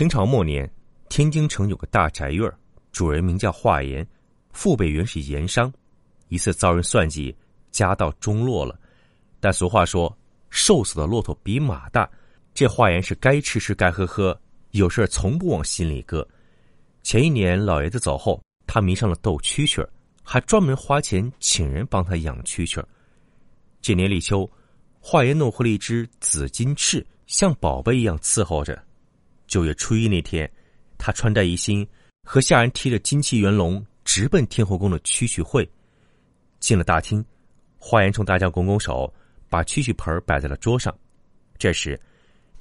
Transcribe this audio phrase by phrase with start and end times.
[0.00, 0.66] 清朝末年，
[1.10, 2.50] 天津城有个大宅院，
[2.90, 4.06] 主人名叫华严，
[4.50, 5.70] 父辈原是盐商，
[6.28, 7.36] 一次遭人算计，
[7.70, 8.80] 家道中落了。
[9.40, 10.10] 但俗话说，
[10.48, 12.10] 瘦死的骆驼比马大，
[12.54, 14.34] 这华严是该吃吃该喝喝，
[14.70, 16.26] 有事从不往心里搁。
[17.02, 19.86] 前一年老爷子走后，他迷上了斗蛐蛐
[20.22, 22.82] 还专门花钱请人帮他养蛐蛐
[23.82, 24.50] 这年立秋，
[24.98, 28.82] 华严弄回了一只紫金翅，像宝贝一样伺候着。
[29.50, 30.48] 九月初一那天，
[30.96, 31.84] 他穿戴一新，
[32.22, 35.68] 和下人提着金漆圆笼，直奔天后宫的蛐蛐会。
[36.60, 37.22] 进了大厅，
[37.76, 39.12] 华严冲大家拱拱手，
[39.48, 40.96] 把蛐蛐盆摆在了桌上。
[41.58, 42.00] 这时，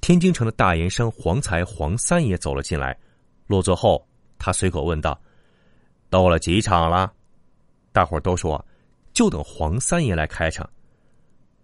[0.02, 2.98] 天津城的大盐商黄财黄三爷走了进来。
[3.46, 4.04] 落座后，
[4.40, 5.20] 他随口问道
[6.10, 7.14] ：“斗了几场了？”
[7.94, 8.66] 大伙都说
[9.14, 10.68] ：“就等黄三爷来开场。”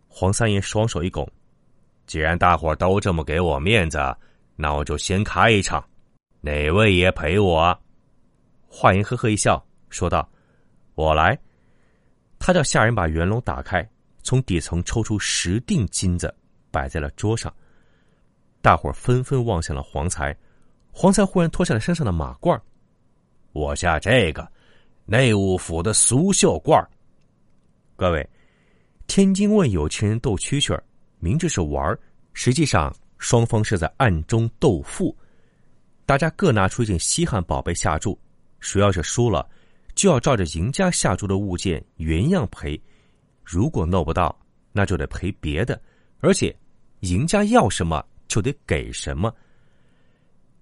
[0.07, 1.27] 黄三爷双手一拱
[2.05, 3.97] ：“既然大伙都这么给我面子。”
[4.55, 5.85] 那我就先开一场，
[6.39, 7.77] 哪位爷陪我啊？
[8.67, 10.27] 华严呵呵一笑，说道
[10.95, 11.37] ：“我来。”
[12.39, 13.87] 他叫下人把圆笼打开，
[14.23, 16.33] 从底层抽出十锭金子，
[16.71, 17.53] 摆在了桌上。
[18.61, 20.35] 大伙纷纷望向了黄财。
[20.91, 22.57] 黄财忽然脱下了身上的马褂，
[23.51, 24.49] 我下这个
[25.05, 26.81] 内务府的苏绣褂。
[27.97, 28.29] 各位，
[29.05, 30.81] 天津问有钱人斗蛐蛐儿
[31.19, 31.99] 明知是玩儿
[32.33, 32.93] 实际上。
[33.25, 35.17] 双方是在暗中斗富，
[36.05, 38.15] 大家各拿出一件稀罕宝贝下注，
[38.59, 39.49] 谁要是输了，
[39.95, 42.79] 就要照着赢家下注的物件原样赔；
[43.43, 44.39] 如果弄不到，
[44.71, 45.81] 那就得赔别的，
[46.19, 46.55] 而且
[46.99, 49.33] 赢家要什么就得给什么。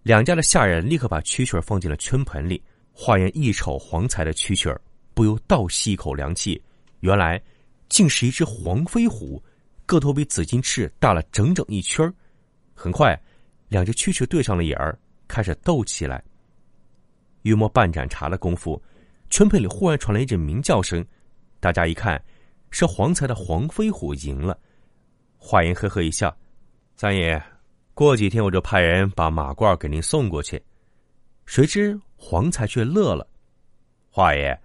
[0.02, 2.64] 两家的下人立刻把蛐蛐放进了圈盆里。
[2.94, 4.74] 化验一瞅黄财的蛐蛐
[5.14, 6.64] 不由倒吸一口凉气，
[7.02, 7.42] 原来
[7.90, 9.44] 竟是一只黄飞虎，
[9.86, 12.14] 个头比紫金翅大了整整一圈儿。
[12.74, 13.20] 很快，
[13.70, 14.98] 两只蛐蛐对上了眼儿，
[15.28, 16.24] 开始斗起来。
[17.44, 18.82] 约莫半盏茶的功夫，
[19.30, 21.06] 圈盆里忽然传来一阵鸣叫声。
[21.60, 22.22] 大家一看，
[22.72, 24.58] 是黄财的黄飞虎赢了。
[25.38, 26.36] 华严呵呵一笑
[26.96, 27.42] ：“三爷，
[27.94, 30.62] 过几天我就派人把马褂给您送过去。”
[31.46, 33.28] 谁知黄财却乐了
[34.10, 34.58] ：“华爷，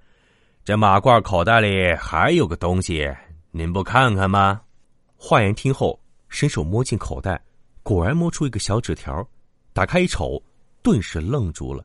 [0.64, 3.12] 这马褂口袋里还有个东西，
[3.50, 4.60] 您不看看吗？”
[5.18, 7.40] 华严听后，伸手摸进口袋。
[7.88, 9.26] 果然摸出一个小纸条，
[9.72, 10.38] 打开一瞅，
[10.82, 11.82] 顿时愣住了。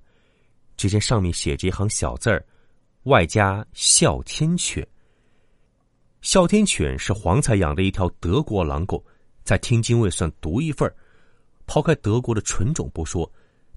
[0.75, 2.45] 只见上面写着一行小字儿
[3.07, 4.85] ：“外加哮天犬。”
[6.19, 9.01] 哮天犬是黄才养的一条德国狼狗，
[9.45, 10.93] 在天津卫算独一份儿
[11.65, 13.31] 抛开德国的纯种不说，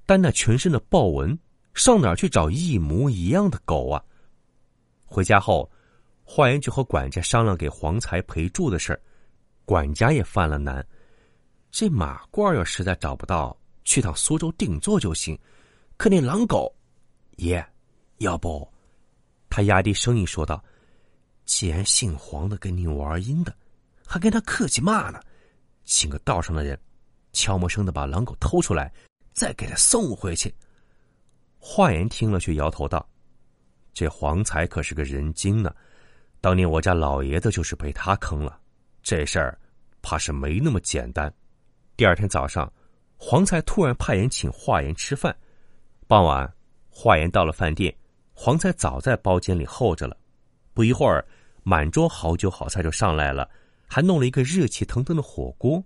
[0.05, 1.39] 单那全身的豹纹，
[1.75, 4.03] 上哪儿去找一模一样的狗啊？
[5.05, 5.71] 回家后，
[6.25, 9.01] 华严就和管家商量给黄才赔住的事儿，
[9.65, 10.85] 管家也犯了难。
[11.79, 13.55] 这马褂要实在找不到，
[13.85, 15.39] 去趟苏州定做就行。
[15.99, 16.75] 可那狼狗，
[17.37, 17.63] 爷，
[18.17, 18.67] 要不，
[19.51, 20.65] 他压低声音说道
[21.45, 23.55] ：“既然姓黄的跟你玩阴的，
[24.07, 25.21] 还跟他客气嘛呢？
[25.85, 26.81] 请个道上的人，
[27.35, 28.91] 悄没声的把狼狗偷出来，
[29.35, 30.51] 再给他送回去。”
[31.61, 33.07] 华严听了却摇头道
[33.93, 35.77] ：“这黄财可是个人精呢，
[36.41, 38.59] 当年我家老爷子就是被他坑了，
[39.03, 39.61] 这事儿
[40.01, 41.31] 怕是没那么简单。”
[41.97, 42.71] 第二天早上，
[43.17, 45.35] 黄才突然派人请华严吃饭。
[46.07, 46.53] 傍晚，
[46.91, 47.97] 华严到了饭店，
[48.35, 50.15] 黄才早在包间里候着了。
[50.75, 51.27] 不一会儿，
[51.63, 53.49] 满桌好酒好菜就上来了，
[53.87, 55.83] 还弄了一个热气腾腾的火锅。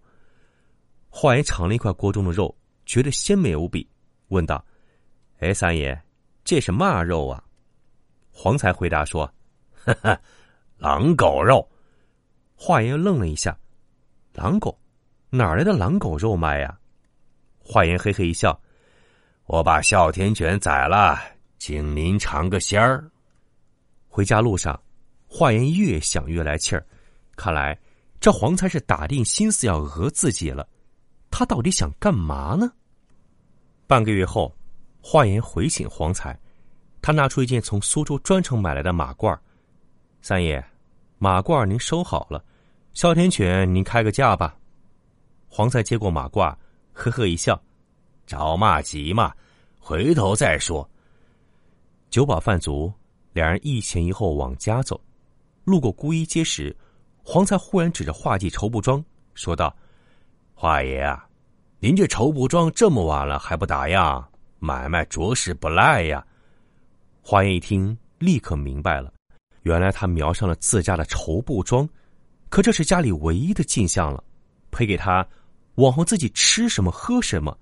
[1.08, 2.52] 华岩尝了一块锅中的肉，
[2.84, 3.88] 觉得鲜美无比，
[4.28, 4.64] 问道
[5.38, 5.96] ：“哎，三爷，
[6.42, 7.44] 这是嘛肉啊？”
[8.34, 9.32] 黄才回答说
[9.72, 10.20] ：“哈哈，
[10.76, 11.64] 狼狗肉。”
[12.56, 13.56] 华岩愣了一下
[14.34, 14.76] ：“狼狗？”
[15.32, 16.76] 哪来的狼狗肉卖呀？
[17.60, 18.60] 华严嘿嘿一笑
[19.46, 21.20] ：“我把哮天犬宰了，
[21.58, 23.08] 请您尝个鲜儿。”
[24.10, 24.78] 回家路上，
[25.28, 26.84] 华严越想越来气儿，
[27.36, 27.78] 看来
[28.18, 30.68] 这黄才是打定心思要讹自己了。
[31.30, 32.72] 他到底想干嘛呢？
[33.86, 34.52] 半个月后，
[35.00, 36.36] 华严回请黄才，
[37.00, 39.38] 他拿出一件从苏州专程买来的马褂
[40.22, 40.62] 三爷，
[41.18, 42.44] 马褂您收好了，
[42.94, 44.56] 哮天犬您开个价吧。”
[45.52, 46.56] 黄才接过马褂，
[46.92, 47.60] 呵呵一笑
[48.24, 49.34] ：“着嘛急嘛，
[49.80, 50.88] 回头再说。”
[52.08, 52.90] 酒饱饭足，
[53.32, 54.98] 两人一前一后往家走。
[55.64, 56.74] 路过孤衣街时，
[57.22, 59.04] 黄才忽然指着画记绸布庄
[59.34, 59.76] 说道
[60.54, 61.28] ：“华爷啊，
[61.80, 64.24] 您这绸布庄这么晚了还不打烊，
[64.60, 66.24] 买卖着实不赖呀。”
[67.22, 69.12] 华爷一听，立刻明白了，
[69.62, 71.88] 原来他瞄上了自家的绸布庄，
[72.48, 74.24] 可这是家里唯一的进项了，
[74.70, 75.24] 赔给他，
[75.76, 77.56] 往后自己吃什么喝什么。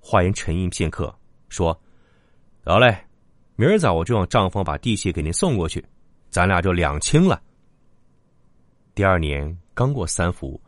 [0.00, 1.12] 华言沉吟片刻，
[1.48, 1.78] 说
[2.62, 2.96] ：“得嘞。”
[3.58, 5.82] 明儿早我就让账房把地契给您送过去，
[6.28, 7.42] 咱俩就两清了。
[8.94, 10.60] 第二年刚过三伏，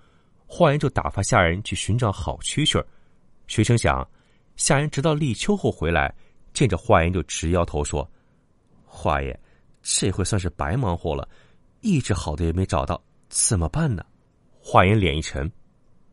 [0.47, 2.87] 华言就打发下人去寻找好蛐蛐儿，
[3.47, 4.09] 谁成想，
[4.57, 6.15] 下人直到立秋后回来，
[6.55, 8.11] 见着华言就直摇头说
[8.87, 9.39] ：“华爷，
[9.83, 11.29] 这回算是白忙活了，
[11.83, 12.99] 一只好的也没找到，
[13.29, 14.03] 怎么办呢？”
[14.65, 15.51] 华言脸一沉，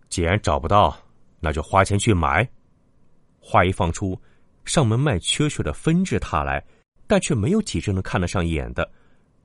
[0.09, 0.97] 既然找不到，
[1.39, 2.47] 那就花钱去买。
[3.39, 4.19] 话一放出。
[4.63, 6.65] 上门卖蛐蛐的纷至沓来，
[7.05, 8.91] 但却没有几只能看得上眼的。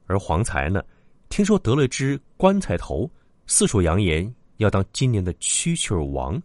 [0.06, 0.82] 而黄财呢，
[1.28, 3.06] 听说得了只棺材头，
[3.46, 6.42] 四处扬言要当今年的蛐蛐王。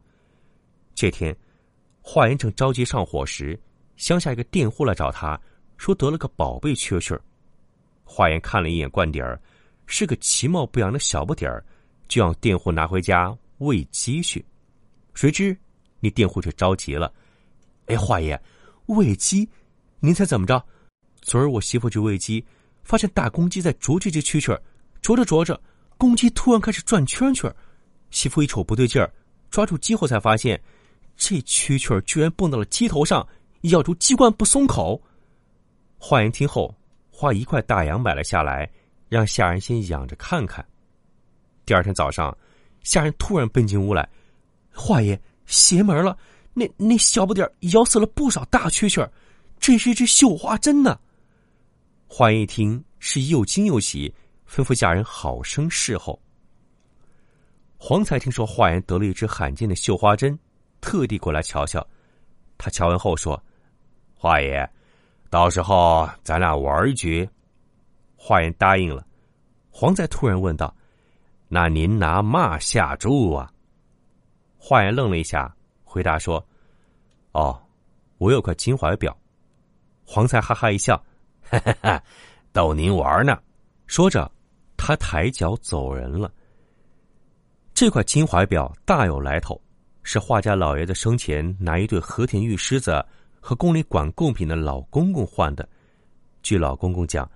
[0.94, 1.34] 这天，
[2.02, 3.58] 华言正着急上火时，
[3.96, 5.40] 乡下一个佃户来找他，
[5.78, 7.18] 说得了个宝贝蛐蛐。
[8.04, 9.42] 华言看了一眼罐底儿，
[9.86, 11.66] 是个其貌不扬的小不点儿，
[12.10, 14.44] 就让佃户拿回家喂鸡去。
[15.14, 15.58] 谁知
[16.00, 17.12] 那佃户却着急了
[17.88, 18.40] ：“哎，华爷！”
[18.88, 19.50] 喂鸡，
[20.00, 20.64] 您猜怎么着？
[21.22, 22.46] 昨儿我媳妇去喂鸡，
[22.84, 24.60] 发现大公鸡在啄这只蛐蛐，
[25.02, 25.60] 啄着啄着，
[25.98, 27.52] 公鸡突然开始转圈圈。
[28.12, 29.12] 媳妇一瞅不对劲儿，
[29.50, 30.62] 抓住鸡后才发现，
[31.18, 33.28] 这蛐蛐居然蹦到了鸡头上，
[33.62, 35.02] 咬住鸡冠不松口。
[35.98, 36.76] 华言听后，
[37.10, 38.70] 花一块大洋买了下来，
[39.10, 40.64] 让下人先养着看看。
[41.66, 42.38] 第二天早上，
[42.86, 44.08] 下人突然奔进屋来，
[44.72, 46.18] 华爷邪门了。
[46.54, 49.06] 那那小不点咬死了不少大蛐蛐
[49.60, 50.98] 这是一只绣花针呢。
[52.08, 54.14] 华爷一听是又惊又喜，
[54.48, 56.18] 吩咐下人好生侍候。
[57.78, 60.38] 黄才听说华言得了一只罕见的绣花针，
[60.80, 61.86] 特地过来瞧瞧。
[62.58, 63.42] 他瞧完后说
[64.16, 64.68] ：“华爷，
[65.30, 67.28] 到时候咱俩玩一局。”
[68.16, 69.06] 华言答应了。
[69.70, 70.74] 黄才突然问道
[71.48, 73.52] ：“那您拿嘛下注啊？”
[74.58, 75.54] 华言愣了一下。
[75.84, 76.46] 回答说
[77.32, 77.58] ：“哦，
[78.18, 79.18] 我有块金怀表。”
[80.06, 81.02] 黄才哈哈一笑
[81.42, 82.04] ：“哈哈哈，
[82.52, 83.40] 逗您玩呢。”
[83.88, 84.30] 说着，
[84.76, 86.30] 他抬脚走人了。
[87.74, 89.62] 这块金怀表大有来头，
[90.04, 93.02] 是画家老爷子生前拿一对和田玉狮子
[93.40, 95.68] 和宫里管贡品的老公公换的。
[96.44, 97.30] 据老公公讲，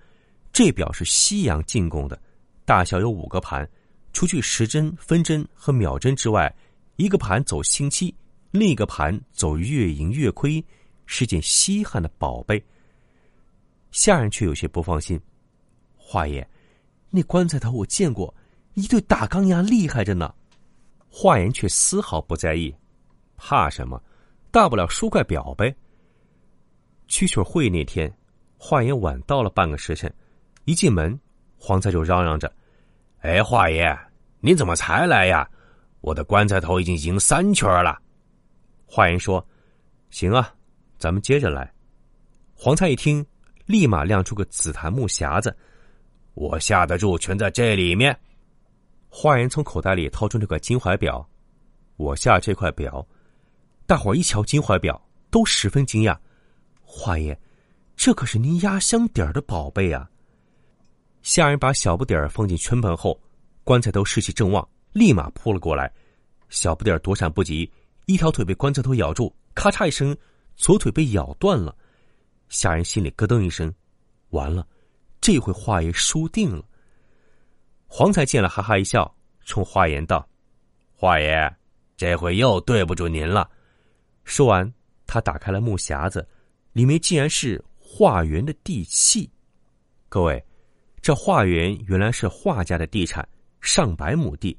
[0.52, 2.20] 这表是西洋进贡的，
[2.66, 3.70] 大小有五个盘，
[4.12, 6.54] 除去时针、分针和秒针之外，
[6.96, 8.14] 一个盘走星期。
[8.52, 10.64] 另一个盘走月盈月亏，
[11.06, 12.64] 是件稀罕的宝贝。
[13.92, 15.20] 下人却有些不放心。
[15.96, 16.48] 华爷，
[17.12, 18.34] 那棺材头我见过，
[18.74, 20.34] 一对大钢牙厉害着呢。
[21.08, 22.74] 华言却丝毫不在意，
[23.38, 24.02] 怕什么？
[24.50, 25.76] 大不了输块表呗。
[27.08, 28.12] 蛐蛐会那天，
[28.58, 30.12] 华言晚到了半个时辰，
[30.66, 31.20] 一进门，
[31.58, 32.52] 黄才就嚷嚷着
[33.22, 33.98] ：“哎，华爷，
[34.40, 35.50] 你怎么才来呀？
[36.02, 38.00] 我的棺材头已经赢三圈了。”
[38.88, 39.46] 华言说
[40.10, 40.54] ：“行啊，
[40.98, 41.72] 咱们接着来。”
[42.56, 43.26] 黄菜一听，
[43.66, 45.56] 立马亮出个紫檀木匣子，
[46.34, 48.18] 我下的注全在这里面。
[49.10, 51.28] 华言从口袋里掏出那块金怀表，
[51.98, 53.06] 我下这块表。
[53.86, 56.18] 大伙一瞧金怀表，都十分惊讶。
[56.82, 57.38] 华爷，
[57.96, 60.10] 这可是您压箱底儿的宝贝啊！
[61.22, 63.20] 下人把小不点儿放进圈盆后，
[63.64, 65.92] 棺材头士气正旺，立马扑了过来。
[66.50, 67.70] 小不点儿躲闪不及。
[68.06, 70.18] 一条腿被棺材头咬住，咔嚓一声，
[70.56, 71.76] 左腿被咬断了。
[72.48, 73.72] 下人心里咯噔一声，
[74.30, 74.68] 完了，
[75.22, 76.66] 这回华爷输定了。
[77.86, 80.28] 黄才见了，哈哈一笑，冲华言道
[80.98, 81.56] ：“华爷，
[81.96, 83.48] 这回又对不住您了。”
[84.26, 84.74] 说完，
[85.06, 86.28] 他打开了木匣子，
[86.74, 89.30] 里面竟然是化缘的地契。
[90.08, 90.44] 各位，
[91.02, 93.28] 这画园原来是华家的地产，
[93.62, 94.58] 上百亩地。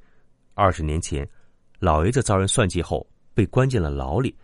[0.55, 1.29] 二十年前，
[1.79, 3.07] 老爷子遭人算计后。
[3.33, 4.37] 被关进了牢里，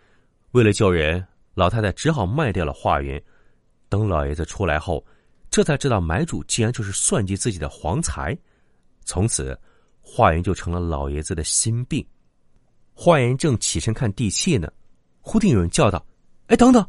[0.52, 1.22] 为了救人，
[1.54, 3.22] 老太太只好卖掉了画园。
[3.90, 5.04] 等老爷子出来后，
[5.50, 8.34] 这才知道买主竟然就是算计自己的黄财。
[9.04, 9.58] 从此，
[10.00, 12.06] 画园就成了老爷子的心病。
[12.94, 14.72] 画园正起身看地契呢，
[15.20, 16.02] 忽听有人叫道
[16.46, 16.88] ：“哎，等等！”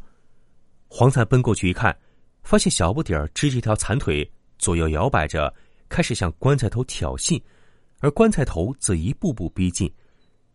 [0.88, 1.94] 黄才奔过去一看，
[2.42, 4.24] 发现小不点儿支着一条残腿，
[4.58, 5.52] 左右摇摆着，
[5.88, 7.40] 开始向棺材头挑衅，
[8.00, 9.90] 而棺材头则一步步逼近。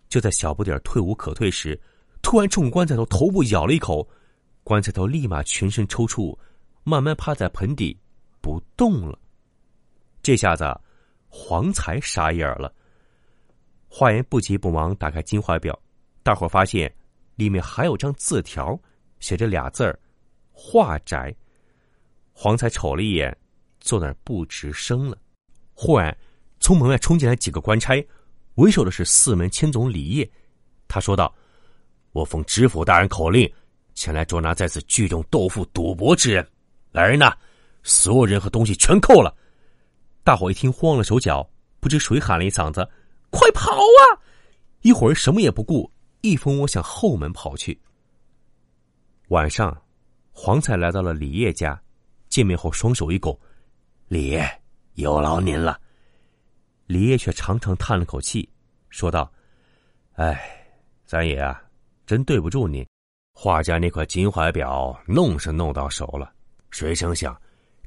[0.09, 1.79] 就在小不点退无可退时，
[2.21, 4.07] 突然冲棺材头头部咬了一口，
[4.63, 6.37] 棺材头立马全身抽搐，
[6.83, 7.97] 慢慢趴在盆底
[8.41, 9.17] 不动了。
[10.21, 10.63] 这下子，
[11.27, 12.73] 黄才傻眼了。
[13.87, 15.77] 华严不急不忙打开金怀表，
[16.21, 16.93] 大伙发现
[17.35, 18.79] 里面还有张字条，
[19.19, 19.99] 写着俩字儿
[20.51, 21.35] “华宅”。
[22.31, 23.35] 黄才瞅了一眼，
[23.83, 25.17] 坐那儿不吱声了。
[25.73, 26.17] 忽然，
[26.61, 28.03] 从门外冲进来几个官差。
[28.55, 30.31] 为首的是四门千总李业，
[30.87, 31.33] 他说道
[32.13, 33.51] ：“我奉知府大人口令，
[33.93, 36.47] 前来捉拿在此聚众斗富赌博之人。
[36.91, 37.35] 来人呐，
[37.81, 39.35] 所有人和东西全扣了！”
[40.23, 41.47] 大伙一听，慌了手脚，
[41.81, 42.87] 不知谁喊了一嗓子
[43.29, 44.01] ：“快跑啊！”
[44.81, 47.77] 一伙人什么也不顾，一蜂窝向后门跑去。
[49.29, 49.75] 晚上，
[50.31, 51.81] 黄彩来到了李业家，
[52.29, 53.37] 见面后双手一拱
[54.13, 54.47] ：“李爷，
[54.93, 55.81] 有劳您了。”
[56.85, 58.47] 李爷却长长叹了口气，
[58.89, 59.33] 说道
[60.17, 60.39] ：“哎，
[61.03, 61.59] 三爷啊，
[62.05, 62.85] 真对不住您。
[63.33, 66.31] 画家那块金怀表弄是弄到手了，
[66.69, 67.35] 谁成想，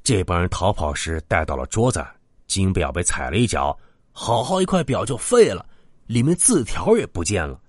[0.02, 2.04] 这帮人逃跑时带到了桌子，
[2.48, 3.78] 金表被踩了一脚，
[4.10, 5.64] 好好一块表就废了，
[6.06, 7.60] 里面字条也不见了。”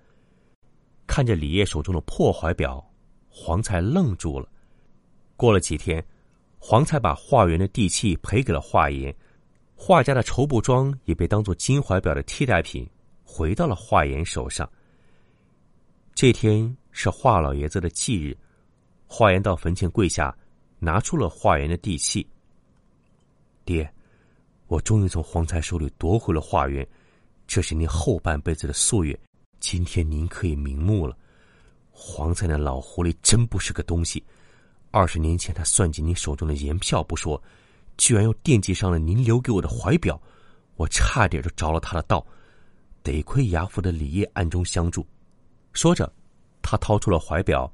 [1.05, 2.83] 看着李烨手中的破怀表，
[3.29, 4.49] 黄才愣住了。
[5.35, 6.03] 过了几天，
[6.69, 9.15] 黄才把化缘的地契赔给了华岩。
[9.73, 12.85] 画家的绸布庄也被当做金怀表的替代品，
[13.23, 14.69] 回到了华岩手上。
[16.13, 18.37] 这天是华老爷子的忌日，
[19.07, 20.37] 华岩到坟前跪下，
[20.77, 22.27] 拿出了华严的地契。
[23.63, 23.89] 爹，
[24.67, 26.85] 我终于从黄才手里夺回了华园，
[27.47, 29.17] 这是您后半辈子的夙愿，
[29.61, 31.17] 今天您可以瞑目了。
[31.91, 34.21] 黄才那老狐狸真不是个东西，
[34.91, 37.41] 二十年前他算计您手中的银票不说。
[37.97, 40.21] 居然又惦记上了您留给我的怀表，
[40.75, 42.23] 我差点就着了他的道。
[43.01, 45.03] 得亏衙府的李业暗中相助。
[45.73, 46.11] 说着，
[46.61, 47.71] 他掏出了怀表，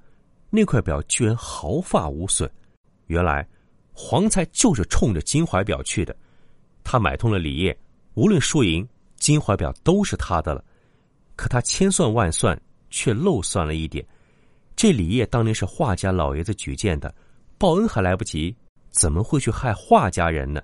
[0.50, 2.50] 那块表居然毫发无损。
[3.08, 3.46] 原来
[3.91, 6.15] 黄才就是冲着金怀表去的。
[6.86, 7.77] 他买通了李业，
[8.13, 10.63] 无论输赢，金怀表都是他的了。
[11.36, 12.58] 可他千算万算，
[12.89, 14.05] 却漏算了一点。
[14.75, 17.13] 这李业当年是华家老爷子举荐的，
[17.58, 18.56] 报恩还来不及。
[18.92, 20.62] 怎么会去害华家人呢？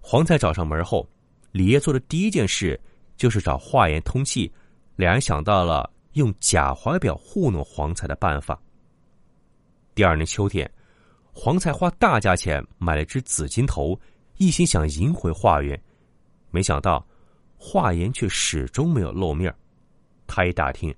[0.00, 1.08] 黄才找上门后，
[1.50, 2.78] 李业做的第一件事
[3.16, 4.52] 就是找华严通气。
[4.96, 8.60] 两人想到了用假怀表糊弄黄才的办法。
[9.94, 10.70] 第二年秋天，
[11.32, 13.98] 黄才花大价钱买了只紫金头，
[14.36, 15.80] 一心想赢回华园。
[16.50, 17.02] 没想到，
[17.56, 19.54] 华严却始终没有露面。
[20.26, 20.94] 他一打听，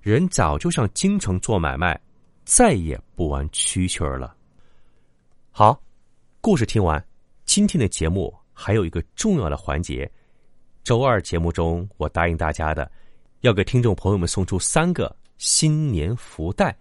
[0.00, 2.00] 人早就上京城做买卖，
[2.44, 4.34] 再也不玩蛐蛐儿了。
[5.50, 5.80] 好，
[6.40, 7.04] 故事听完，
[7.44, 10.10] 今天的节目还有一个重要的环节。
[10.84, 12.90] 周二节目中，我答应大家的，
[13.40, 16.74] 要给听众朋友们送出三个新年福袋。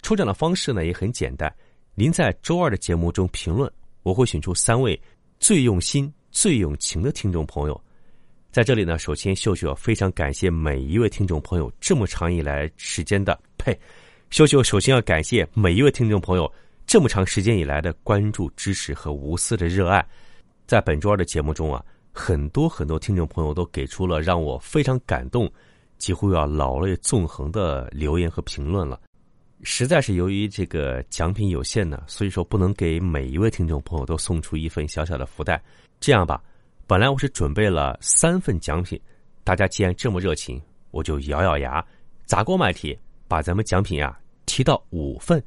[0.00, 1.54] 抽奖的方式呢也很简单，
[1.94, 3.70] 您在周二的节目中评论，
[4.02, 4.98] 我会选出三位
[5.40, 7.83] 最用心、最用情的听众朋友。
[8.54, 13.76] 在这里呢，首先秀秀非常感谢每一位听众朋友这么长以来时间的呸，
[14.30, 16.48] 秀秀首先要感谢每一位听众朋友。
[16.86, 20.06] 这么长时间以来的关注、支持和无私的热爱，
[20.68, 25.52] 在本周二的节目中啊，很多很多听众朋友都给出了让我非常感动、
[25.98, 29.00] 几乎要老泪纵横的留言和评论了。
[29.64, 35.60] 实在是由于这个奖品有限呢，所以说不能给每一位听众朋友都送出一份小小的福袋。
[35.98, 36.40] 这样吧，
[36.86, 39.00] 本来我是准备了三份奖品，
[39.42, 40.60] 大家既然这么热情，
[40.90, 41.82] 我就咬咬牙，
[42.26, 45.42] 砸锅卖铁，把咱们奖品啊提到五份。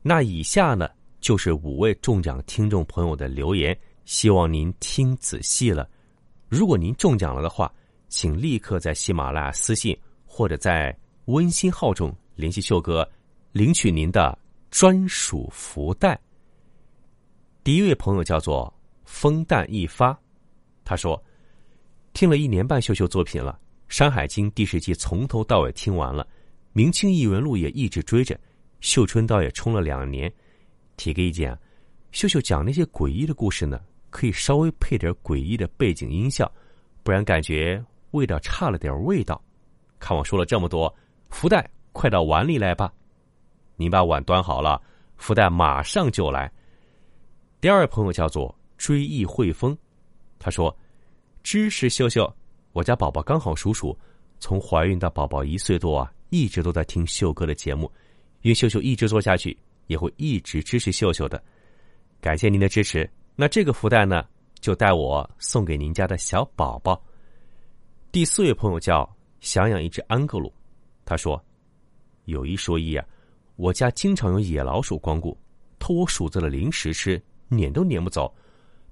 [0.00, 0.88] 那以下呢，
[1.20, 5.86] 就是五位中奖听众朋友的留言，希望您听仔细了。
[6.48, 7.70] 如果您中奖了的话，
[8.08, 13.06] 请立刻在喜马拉雅私信或者在温馨号中联系秀哥，
[13.52, 14.36] 领取您的
[14.70, 16.18] 专属福袋。
[17.62, 18.72] 第一位朋友叫做
[19.04, 20.18] 风淡一发，
[20.84, 21.22] 他说
[22.14, 23.58] ：“听了一年半秀秀作品了，
[23.94, 26.24] 《山海经》第十季从头到尾听完了，
[26.72, 28.38] 《明清异闻录》也一直追着。”
[28.80, 30.32] 秀春倒也冲了两年，
[30.96, 31.58] 提个意见啊，
[32.10, 36.50] 秀秀讲那些诡异的故事呢，可以稍微配点诡异的背景音效，
[37.04, 39.40] 不然感觉味道差了点味道。
[40.00, 40.92] 看我说了这么多，
[41.30, 42.92] 福袋快到碗里来吧。
[43.76, 44.82] 您把碗端好了，
[45.16, 46.52] 福袋马上就来。
[47.60, 49.78] 第二位朋友叫做追忆汇丰，
[50.44, 50.76] 他说
[51.44, 52.28] ：“支持秀秀，
[52.72, 53.96] 我家宝宝刚好属鼠，
[54.40, 57.88] 从怀孕到宝宝一岁多啊，一直都在听秀哥的节目。”
[58.42, 59.56] 愿秀秀一直做下去，
[59.86, 61.40] 也会一直支持秀秀的。
[62.20, 63.08] 感谢您的支持。
[63.36, 64.24] 那这个福袋呢，
[64.58, 67.00] 就带我送给您家的小宝宝。
[68.10, 69.08] 第四位朋友叫
[69.38, 70.52] 想养一只安格鲁。
[71.04, 71.40] 他说
[72.26, 73.06] ：“有一说一啊，
[73.54, 75.38] 我家经常有野老鼠光顾，
[75.78, 78.34] 偷我鼠子的零食吃，撵都撵不走。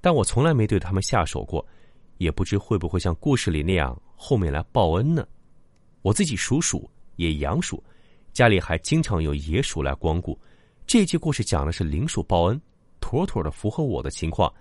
[0.00, 1.66] 但我从来没对他们下手过，
[2.18, 5.26] 也不知会不会像故事里那样后面来报恩呢。
[6.02, 7.82] 我自己属鼠，也养鼠，
[8.32, 10.38] 家里还经常有野鼠来光顾。
[10.86, 12.60] 这期故事讲的是灵鼠报恩，
[13.00, 14.52] 妥妥的符合我的情况，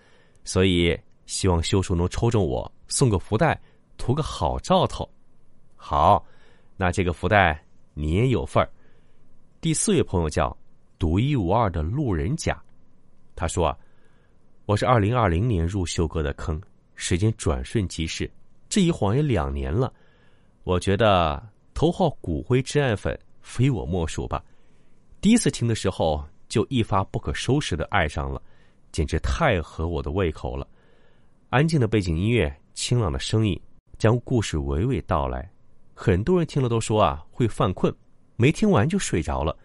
[0.44, 3.60] 所以希望秀叔能抽中我，送个福袋，
[3.98, 5.10] 图个好兆头。
[5.76, 6.26] 好。”
[6.82, 7.62] 那这个福袋
[7.94, 8.72] 你也有份儿。
[9.60, 10.56] 第四位朋友叫
[10.98, 12.58] 独一无二的路人甲，
[13.36, 13.78] 他说啊
[14.70, 16.62] ：“我是二零二零年入秀哥的坑，
[16.94, 18.30] 时间转瞬即逝，
[18.70, 19.92] 这一晃也两年了。
[20.64, 24.46] 我觉得头号骨灰真爱粉非我莫属吧。
[25.22, 28.40] 第一次听的时候就一发不可收拾的爱上了，
[28.92, 30.68] 简直太合我的胃口了。
[31.50, 33.60] 安静的背景音乐，清朗的声音，
[33.98, 35.50] 将故事娓娓道来。”
[35.98, 37.92] 很多人听了都说啊会犯困，
[38.36, 39.58] 没听完就睡着了。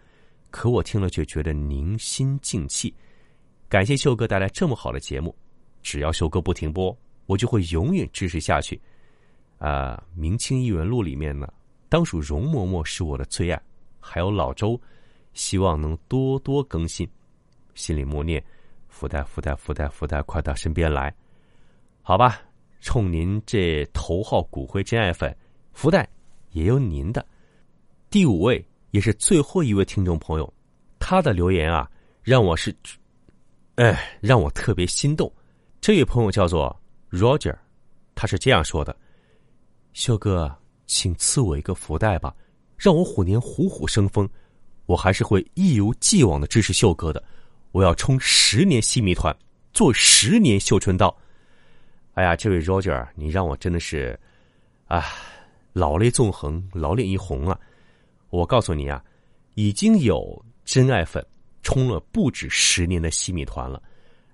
[0.49, 2.91] 可我听了却觉得宁心静气。
[3.67, 5.35] 感谢秀哥带来这么好的节目，
[5.81, 6.95] 只要秀哥不停播，
[7.25, 8.79] 我就会永远支持下去。
[9.57, 11.51] 啊，《明清异闻录》里面呢，
[11.89, 13.61] 当属容嬷嬷是我的最爱，
[13.99, 14.79] 还有老周，
[15.33, 17.09] 希望能多多更新。
[17.73, 18.43] 心里默念：
[18.87, 21.13] 福袋福袋福袋福袋，快到身边来。
[22.01, 22.39] 好吧，
[22.81, 25.35] 冲您这头号骨灰真爱粉，
[25.73, 26.07] 福袋。
[26.51, 27.25] 也有您的
[28.09, 30.53] 第五位，也是最后一位听众朋友，
[30.99, 31.89] 他的留言啊，
[32.23, 32.73] 让我是，
[33.75, 35.31] 哎，让我特别心动。
[35.81, 36.75] 这位朋友叫做
[37.11, 37.55] Roger，
[38.15, 38.95] 他是这样说的
[39.93, 40.53] ：“秀哥，
[40.87, 42.33] 请赐我一个福袋吧，
[42.77, 44.27] 让我虎年虎虎生风。
[44.85, 47.21] 我还是会一如既往的支持秀哥的。
[47.71, 49.35] 我要冲十年西米团，
[49.73, 51.15] 做十年绣春刀。”
[52.15, 54.19] 哎呀，这位 Roger，你让我真的是，
[54.87, 55.03] 啊。
[55.73, 57.59] 老泪纵横，老脸一红啊！
[58.29, 59.03] 我告诉你啊，
[59.55, 61.21] 已经有真爱粉
[61.65, 63.81] 充了不止十年的西米团了。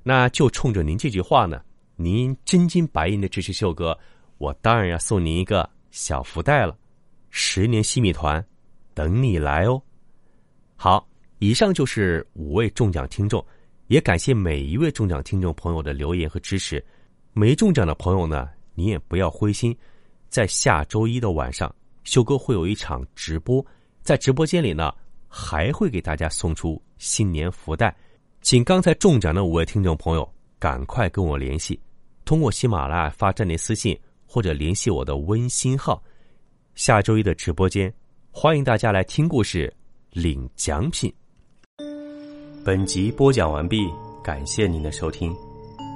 [0.03, 1.61] 那就冲着您这句话呢，
[1.95, 3.97] 您真金白银的支持秀哥，
[4.37, 6.77] 我当然要送您一个小福袋了。
[7.29, 8.45] 十年西米团，
[8.93, 9.81] 等你来哦。
[10.75, 11.07] 好，
[11.39, 13.43] 以上就是五位中奖听众，
[13.87, 16.83] 也感谢每一位中奖听众朋友的留言和支持。
[17.31, 19.75] 没中奖的朋友呢，你也不要灰心。
[20.27, 23.65] 在下周一的晚上，秀哥会有一场直播，
[24.01, 24.93] 在直播间里呢，
[25.33, 27.95] 还会给大家送出新年福袋，
[28.41, 31.79] 请刚才中奖的五位听众朋友赶快跟我联系，
[32.25, 36.03] 通过喜马拉雅发站内私信或者联系我的微信号。
[36.75, 37.91] 下周一的直播间，
[38.29, 39.73] 欢迎大家来听故事、
[40.11, 41.11] 领奖品。
[42.65, 43.89] 本集播讲完毕，
[44.21, 45.33] 感谢您的收听。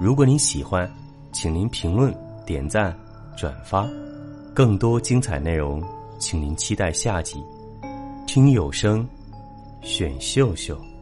[0.01, 0.89] 如果您喜欢，
[1.33, 2.97] 请您评论、点赞、
[3.37, 3.85] 转发。
[4.53, 5.83] 更多精彩内容，
[6.19, 7.37] 请您期待下集。
[8.25, 9.07] 听有声，
[9.85, 10.94] 选秀秀。